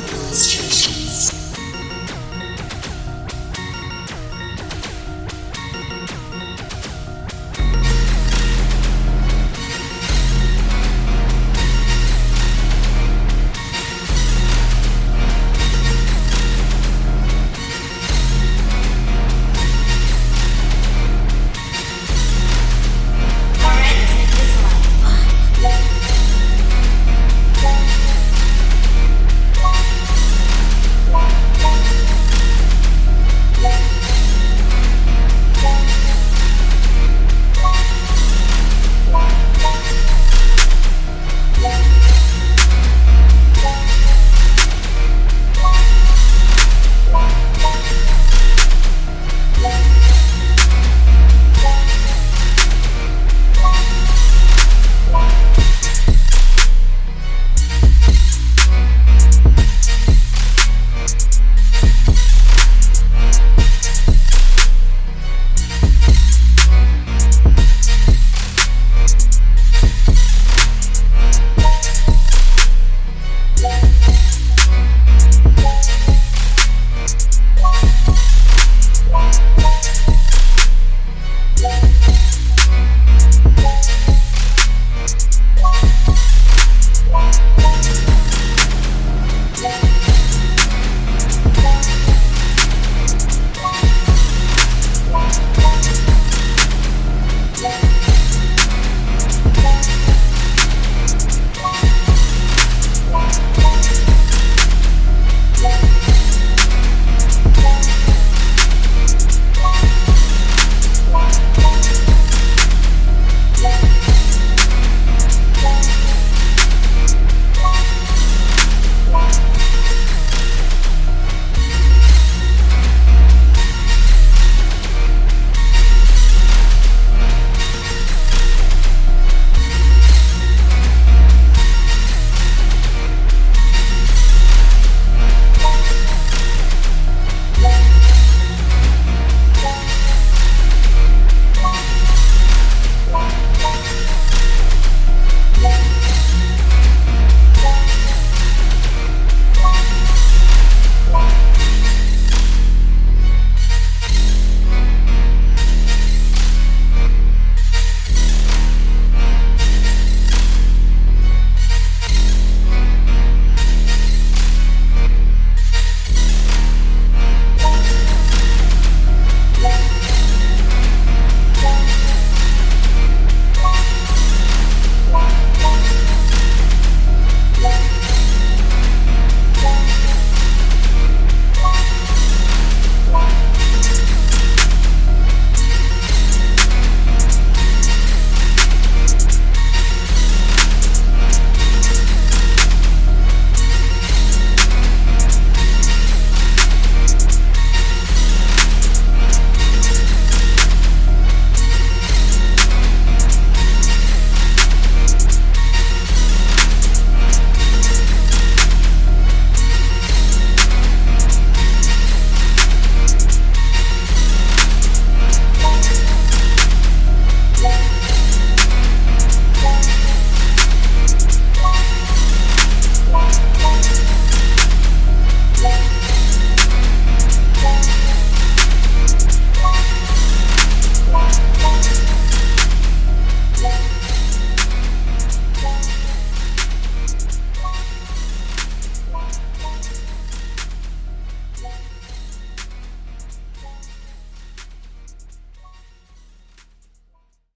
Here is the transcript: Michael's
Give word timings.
Michael's 0.00 0.67